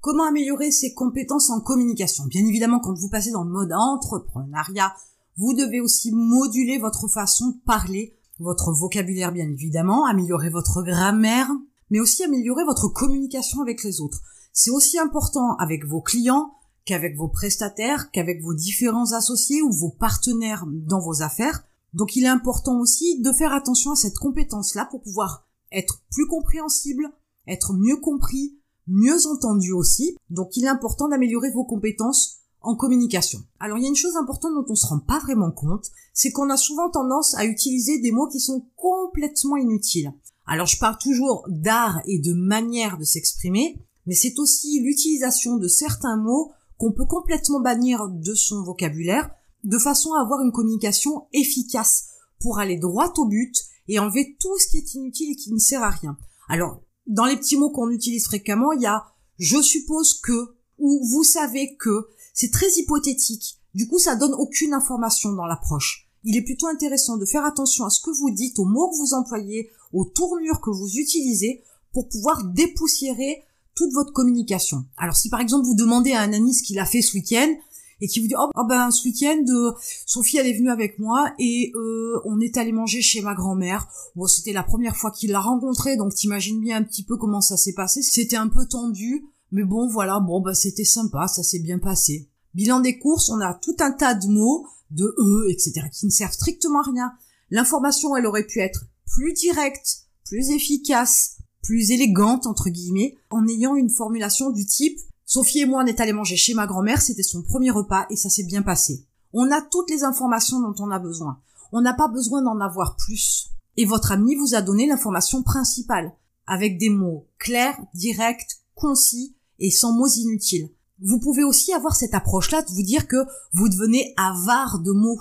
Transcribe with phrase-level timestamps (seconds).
[0.00, 2.24] Comment améliorer ses compétences en communication?
[2.24, 4.94] Bien évidemment, quand vous passez dans le mode entrepreneuriat,
[5.36, 11.50] vous devez aussi moduler votre façon de parler, votre vocabulaire bien évidemment, améliorer votre grammaire,
[11.90, 14.22] mais aussi améliorer votre communication avec les autres.
[14.54, 16.54] C'est aussi important avec vos clients
[16.86, 21.62] qu'avec vos prestataires, qu'avec vos différents associés ou vos partenaires dans vos affaires.
[21.92, 26.26] Donc il est important aussi de faire attention à cette compétence-là pour pouvoir être plus
[26.26, 27.12] compréhensible,
[27.46, 30.16] être mieux compris, mieux entendu aussi.
[30.30, 33.40] Donc il est important d'améliorer vos compétences en communication.
[33.58, 36.30] Alors il y a une chose importante dont on se rend pas vraiment compte, c'est
[36.30, 40.12] qu'on a souvent tendance à utiliser des mots qui sont complètement inutiles.
[40.46, 45.68] Alors je parle toujours d'art et de manière de s'exprimer, mais c'est aussi l'utilisation de
[45.68, 49.30] certains mots qu'on peut complètement bannir de son vocabulaire
[49.64, 52.06] de façon à avoir une communication efficace
[52.40, 53.54] pour aller droit au but
[53.88, 56.16] et enlever tout ce qui est inutile et qui ne sert à rien.
[56.48, 59.04] Alors, dans les petits mots qu'on utilise fréquemment, il y a
[59.38, 62.08] je suppose que ou vous savez que.
[62.34, 63.58] C'est très hypothétique.
[63.74, 66.08] Du coup, ça donne aucune information dans l'approche.
[66.24, 68.96] Il est plutôt intéressant de faire attention à ce que vous dites, aux mots que
[68.96, 73.44] vous employez, aux tournures que vous utilisez pour pouvoir dépoussiérer
[73.74, 74.84] toute votre communication.
[74.96, 77.52] Alors si par exemple vous demandez à un ami ce qu'il a fait ce week-end
[78.00, 79.72] et qui vous dit oh, oh ben ce week-end euh,
[80.06, 83.88] Sophie elle est venue avec moi et euh, on est allé manger chez ma grand-mère.
[84.16, 87.40] Bon c'était la première fois qu'il l'a rencontrée donc t'imagines bien un petit peu comment
[87.40, 88.02] ça s'est passé.
[88.02, 92.28] C'était un peu tendu mais bon voilà bon ben c'était sympa ça s'est bien passé.
[92.54, 96.10] Bilan des courses on a tout un tas de mots de e etc qui ne
[96.10, 97.12] servent strictement à rien.
[97.50, 103.74] L'information elle aurait pu être plus directe, plus efficace, plus élégante entre guillemets, en ayant
[103.74, 104.98] une formulation du type
[105.32, 108.16] Sophie et moi on est allés manger chez ma grand-mère, c'était son premier repas et
[108.16, 109.06] ça s'est bien passé.
[109.32, 111.38] On a toutes les informations dont on a besoin.
[111.70, 113.50] On n'a pas besoin d'en avoir plus.
[113.76, 116.12] Et votre ami vous a donné l'information principale,
[116.48, 120.68] avec des mots clairs, directs, concis et sans mots inutiles.
[121.00, 125.20] Vous pouvez aussi avoir cette approche-là de vous dire que vous devenez avare de mots.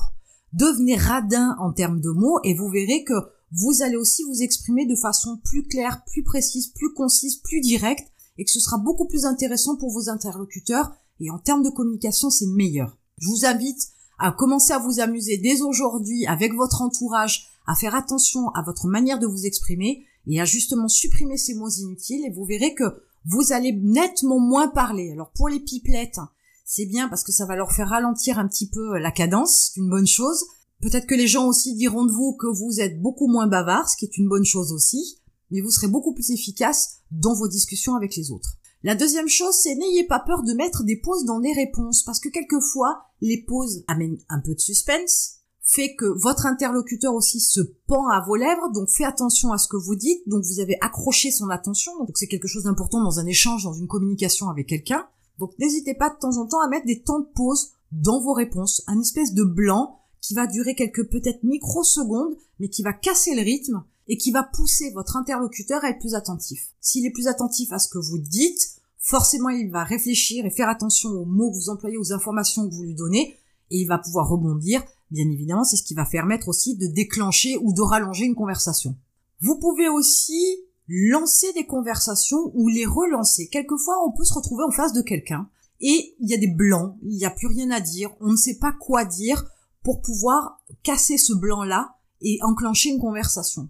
[0.53, 3.13] Devenez radin en termes de mots et vous verrez que
[3.51, 8.11] vous allez aussi vous exprimer de façon plus claire, plus précise, plus concise, plus directe,
[8.39, 12.29] et que ce sera beaucoup plus intéressant pour vos interlocuteurs, et en termes de communication,
[12.29, 12.97] c'est meilleur.
[13.17, 17.95] Je vous invite à commencer à vous amuser dès aujourd'hui avec votre entourage, à faire
[17.95, 22.31] attention à votre manière de vous exprimer, et à justement supprimer ces mots inutiles, et
[22.31, 25.11] vous verrez que vous allez nettement moins parler.
[25.11, 26.19] Alors pour les pipelettes,
[26.63, 29.81] c'est bien parce que ça va leur faire ralentir un petit peu la cadence, c'est
[29.81, 30.45] une bonne chose.
[30.81, 33.97] Peut-être que les gens aussi diront de vous que vous êtes beaucoup moins bavard, ce
[33.97, 35.18] qui est une bonne chose aussi,
[35.51, 38.57] mais vous serez beaucoup plus efficace dans vos discussions avec les autres.
[38.83, 42.19] La deuxième chose, c'est n'ayez pas peur de mettre des pauses dans les réponses, parce
[42.19, 47.61] que quelquefois, les pauses amènent un peu de suspense, fait que votre interlocuteur aussi se
[47.85, 50.77] pend à vos lèvres, donc faites attention à ce que vous dites, donc vous avez
[50.81, 54.67] accroché son attention, donc c'est quelque chose d'important dans un échange, dans une communication avec
[54.67, 55.07] quelqu'un.
[55.37, 58.33] Donc n'hésitez pas de temps en temps à mettre des temps de pause dans vos
[58.33, 63.35] réponses, un espèce de blanc qui va durer quelques peut-être microsecondes, mais qui va casser
[63.35, 66.73] le rythme et qui va pousser votre interlocuteur à être plus attentif.
[66.81, 70.67] S'il est plus attentif à ce que vous dites, forcément il va réfléchir et faire
[70.67, 73.37] attention aux mots que vous employez, aux informations que vous lui donnez,
[73.69, 74.83] et il va pouvoir rebondir.
[75.11, 78.97] Bien évidemment, c'est ce qui va permettre aussi de déclencher ou de rallonger une conversation.
[79.41, 83.47] Vous pouvez aussi lancer des conversations ou les relancer.
[83.47, 85.47] Quelquefois, on peut se retrouver en face de quelqu'un
[85.81, 88.37] et il y a des blancs, il n'y a plus rien à dire, on ne
[88.37, 89.45] sait pas quoi dire,
[89.83, 93.69] pour pouvoir casser ce blanc-là et enclencher une conversation.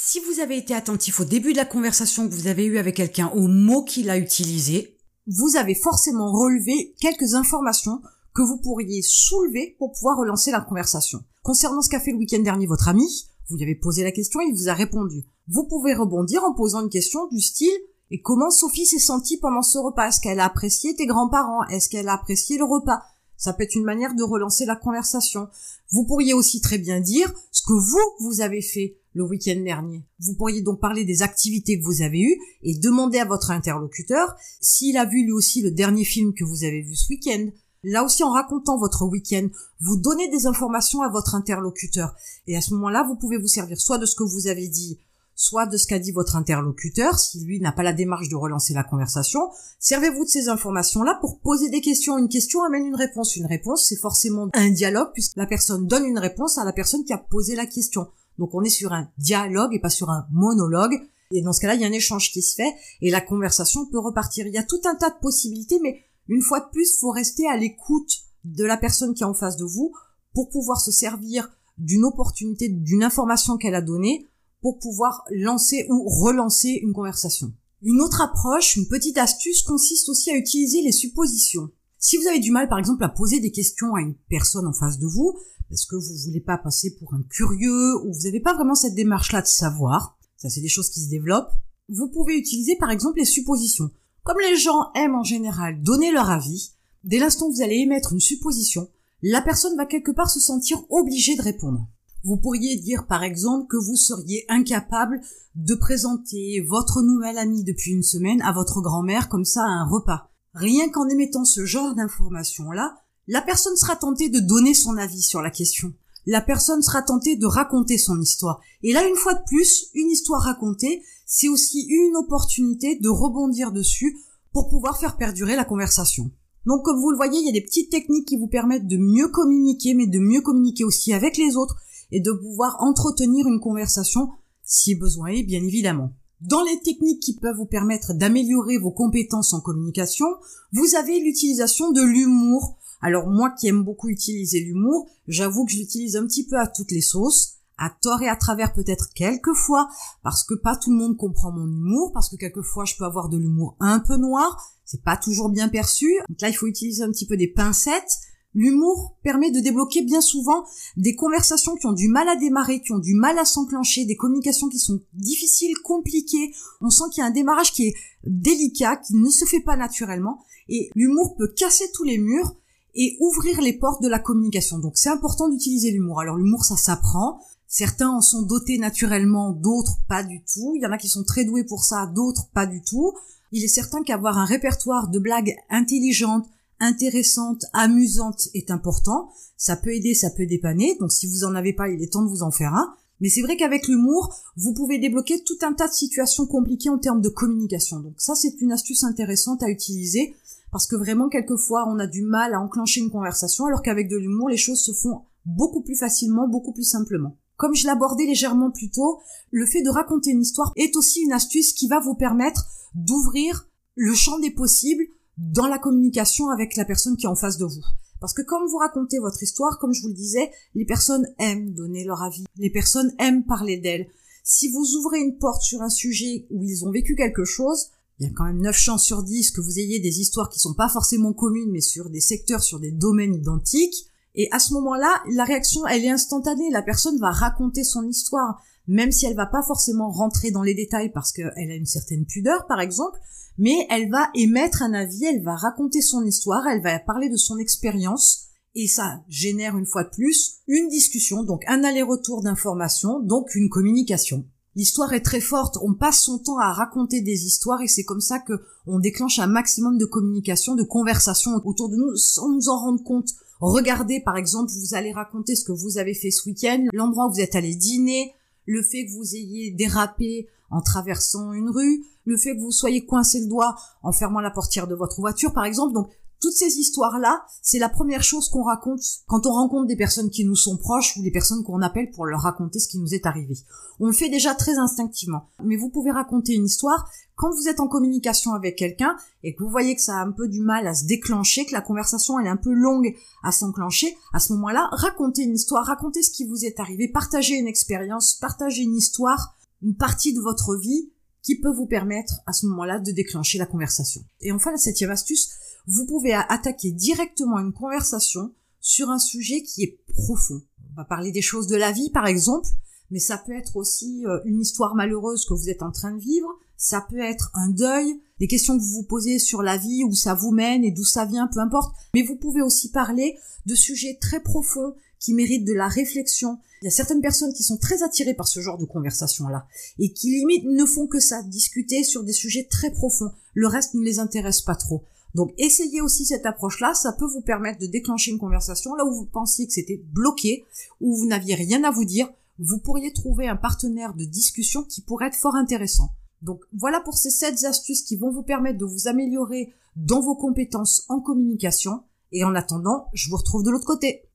[0.00, 2.94] Si vous avez été attentif au début de la conversation que vous avez eue avec
[2.94, 8.00] quelqu'un, aux mots qu'il a utilisés, vous avez forcément relevé quelques informations
[8.32, 11.24] que vous pourriez soulever pour pouvoir relancer la conversation.
[11.42, 14.40] Concernant ce qu'a fait le week-end dernier votre ami, vous lui avez posé la question
[14.40, 15.24] il vous a répondu.
[15.48, 17.76] Vous pouvez rebondir en posant une question du style
[18.12, 20.10] et comment Sophie s'est sentie pendant ce repas?
[20.10, 21.64] Est-ce qu'elle a apprécié tes grands-parents?
[21.64, 23.02] Est-ce qu'elle a apprécié le repas?
[23.36, 25.48] Ça peut être une manière de relancer la conversation.
[25.90, 30.04] Vous pourriez aussi très bien dire ce que vous, vous avez fait le week-end dernier.
[30.20, 34.36] Vous pourriez donc parler des activités que vous avez eues et demander à votre interlocuteur
[34.60, 37.48] s'il a vu lui aussi le dernier film que vous avez vu ce week-end.
[37.82, 39.48] Là aussi, en racontant votre week-end,
[39.80, 42.14] vous donnez des informations à votre interlocuteur.
[42.46, 44.98] Et à ce moment-là, vous pouvez vous servir soit de ce que vous avez dit
[45.38, 48.74] soit de ce qu'a dit votre interlocuteur, si lui n'a pas la démarche de relancer
[48.74, 49.48] la conversation.
[49.78, 52.18] Servez-vous de ces informations-là pour poser des questions.
[52.18, 53.36] Une question amène une réponse.
[53.36, 57.04] Une réponse, c'est forcément un dialogue puisque la personne donne une réponse à la personne
[57.04, 58.08] qui a posé la question.
[58.38, 61.00] Donc on est sur un dialogue et pas sur un monologue.
[61.30, 63.86] Et dans ce cas-là, il y a un échange qui se fait et la conversation
[63.86, 64.46] peut repartir.
[64.46, 67.46] Il y a tout un tas de possibilités, mais une fois de plus, faut rester
[67.48, 69.92] à l'écoute de la personne qui est en face de vous
[70.34, 74.26] pour pouvoir se servir d'une opportunité, d'une information qu'elle a donnée
[74.60, 77.52] pour pouvoir lancer ou relancer une conversation.
[77.82, 81.70] Une autre approche, une petite astuce consiste aussi à utiliser les suppositions.
[82.00, 84.72] Si vous avez du mal par exemple à poser des questions à une personne en
[84.72, 85.36] face de vous,
[85.68, 88.94] parce que vous voulez pas passer pour un curieux ou vous n'avez pas vraiment cette
[88.94, 91.50] démarche-là de savoir, ça c'est des choses qui se développent,
[91.88, 93.90] vous pouvez utiliser par exemple les suppositions.
[94.22, 96.72] Comme les gens aiment en général donner leur avis,
[97.02, 98.88] dès l'instant où vous allez émettre une supposition,
[99.22, 101.88] la personne va quelque part se sentir obligée de répondre.
[102.22, 105.20] Vous pourriez dire par exemple que vous seriez incapable
[105.56, 109.88] de présenter votre nouvelle amie depuis une semaine à votre grand-mère comme ça à un
[109.88, 110.30] repas.
[110.58, 112.96] Rien qu'en émettant ce genre d'informations-là,
[113.28, 115.94] la personne sera tentée de donner son avis sur la question.
[116.26, 118.60] La personne sera tentée de raconter son histoire.
[118.82, 123.70] Et là, une fois de plus, une histoire racontée, c'est aussi une opportunité de rebondir
[123.70, 124.18] dessus
[124.52, 126.32] pour pouvoir faire perdurer la conversation.
[126.66, 128.96] Donc comme vous le voyez, il y a des petites techniques qui vous permettent de
[128.96, 131.76] mieux communiquer, mais de mieux communiquer aussi avec les autres
[132.10, 134.30] et de pouvoir entretenir une conversation
[134.64, 136.12] si besoin est, bien évidemment.
[136.40, 140.26] Dans les techniques qui peuvent vous permettre d'améliorer vos compétences en communication,
[140.72, 142.76] vous avez l'utilisation de l'humour.
[143.00, 146.68] Alors moi qui aime beaucoup utiliser l'humour, j'avoue que je l'utilise un petit peu à
[146.68, 149.88] toutes les sauces, à tort et à travers peut-être quelquefois,
[150.22, 153.28] parce que pas tout le monde comprend mon humour, parce que quelquefois je peux avoir
[153.28, 156.08] de l'humour un peu noir, c'est pas toujours bien perçu.
[156.28, 158.18] Donc là il faut utiliser un petit peu des pincettes,
[158.54, 160.64] L'humour permet de débloquer bien souvent
[160.96, 164.16] des conversations qui ont du mal à démarrer, qui ont du mal à s'enclencher, des
[164.16, 166.52] communications qui sont difficiles, compliquées.
[166.80, 169.76] On sent qu'il y a un démarrage qui est délicat, qui ne se fait pas
[169.76, 170.42] naturellement.
[170.68, 172.56] Et l'humour peut casser tous les murs
[172.94, 174.78] et ouvrir les portes de la communication.
[174.78, 176.20] Donc c'est important d'utiliser l'humour.
[176.20, 177.40] Alors l'humour, ça s'apprend.
[177.68, 180.72] Certains en sont dotés naturellement, d'autres pas du tout.
[180.74, 183.12] Il y en a qui sont très doués pour ça, d'autres pas du tout.
[183.52, 186.46] Il est certain qu'avoir un répertoire de blagues intelligentes,
[186.80, 189.30] intéressante, amusante est important.
[189.56, 190.96] Ça peut aider, ça peut dépanner.
[191.00, 192.94] Donc si vous en avez pas, il est temps de vous en faire un.
[193.20, 196.98] Mais c'est vrai qu'avec l'humour, vous pouvez débloquer tout un tas de situations compliquées en
[196.98, 197.98] termes de communication.
[197.98, 200.36] Donc ça, c'est une astuce intéressante à utiliser
[200.70, 204.16] parce que vraiment, quelquefois, on a du mal à enclencher une conversation alors qu'avec de
[204.16, 207.36] l'humour, les choses se font beaucoup plus facilement, beaucoup plus simplement.
[207.56, 209.18] Comme je l'abordais légèrement plus tôt,
[209.50, 213.66] le fait de raconter une histoire est aussi une astuce qui va vous permettre d'ouvrir
[213.96, 215.04] le champ des possibles
[215.38, 217.84] dans la communication avec la personne qui est en face de vous.
[218.20, 221.72] Parce que quand vous racontez votre histoire, comme je vous le disais, les personnes aiment
[221.72, 222.44] donner leur avis.
[222.56, 224.08] Les personnes aiment parler d'elles.
[224.42, 228.26] Si vous ouvrez une porte sur un sujet où ils ont vécu quelque chose, il
[228.26, 230.74] y a quand même 9 chances sur 10 que vous ayez des histoires qui sont
[230.74, 234.06] pas forcément communes, mais sur des secteurs, sur des domaines identiques.
[234.34, 236.70] Et à ce moment-là, la réaction, elle est instantanée.
[236.70, 240.74] La personne va raconter son histoire, même si elle va pas forcément rentrer dans les
[240.74, 243.18] détails parce qu'elle a une certaine pudeur, par exemple
[243.58, 247.36] mais elle va émettre un avis, elle va raconter son histoire, elle va parler de
[247.36, 248.44] son expérience,
[248.74, 253.68] et ça génère une fois de plus une discussion, donc un aller-retour d'informations, donc une
[253.68, 254.46] communication.
[254.76, 258.20] L'histoire est très forte, on passe son temps à raconter des histoires et c'est comme
[258.20, 258.52] ça que
[258.86, 263.02] on déclenche un maximum de communication, de conversation autour de nous sans nous en rendre
[263.02, 263.30] compte.
[263.58, 267.32] Regardez par exemple, vous allez raconter ce que vous avez fait ce week-end, l'endroit où
[267.32, 268.34] vous êtes allé dîner,
[268.68, 273.06] le fait que vous ayez dérapé en traversant une rue, le fait que vous soyez
[273.06, 275.94] coincé le doigt en fermant la portière de votre voiture, par exemple.
[275.94, 280.30] Donc, toutes ces histoires-là, c'est la première chose qu'on raconte quand on rencontre des personnes
[280.30, 283.14] qui nous sont proches ou des personnes qu'on appelle pour leur raconter ce qui nous
[283.14, 283.56] est arrivé.
[284.00, 285.48] On le fait déjà très instinctivement.
[285.64, 289.62] Mais vous pouvez raconter une histoire quand vous êtes en communication avec quelqu'un et que
[289.62, 292.38] vous voyez que ça a un peu du mal à se déclencher, que la conversation
[292.38, 294.16] est un peu longue à s'enclencher.
[294.32, 298.34] À ce moment-là, racontez une histoire, racontez ce qui vous est arrivé, partagez une expérience,
[298.34, 301.10] partagez une histoire, une partie de votre vie
[301.42, 304.22] qui peut vous permettre à ce moment-là de déclencher la conversation.
[304.40, 305.50] Et enfin, la septième astuce,
[305.88, 310.60] vous pouvez attaquer directement une conversation sur un sujet qui est profond.
[310.92, 312.68] On va parler des choses de la vie, par exemple,
[313.10, 316.20] mais ça peut être aussi euh, une histoire malheureuse que vous êtes en train de
[316.20, 320.04] vivre, ça peut être un deuil, des questions que vous vous posez sur la vie,
[320.04, 321.94] où ça vous mène et d'où ça vient, peu importe.
[322.14, 326.58] Mais vous pouvez aussi parler de sujets très profonds qui méritent de la réflexion.
[326.82, 329.66] Il y a certaines personnes qui sont très attirées par ce genre de conversation-là
[329.98, 333.32] et qui limite ne font que ça, discuter sur des sujets très profonds.
[333.54, 335.02] Le reste ne les intéresse pas trop.
[335.34, 339.12] Donc essayez aussi cette approche-là, ça peut vous permettre de déclencher une conversation là où
[339.12, 340.64] vous pensiez que c'était bloqué,
[341.00, 345.00] où vous n'aviez rien à vous dire, vous pourriez trouver un partenaire de discussion qui
[345.00, 346.10] pourrait être fort intéressant.
[346.42, 350.36] Donc voilà pour ces 7 astuces qui vont vous permettre de vous améliorer dans vos
[350.36, 352.02] compétences en communication.
[352.30, 354.27] Et en attendant, je vous retrouve de l'autre côté.